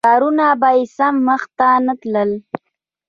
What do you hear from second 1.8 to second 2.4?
نه تلل.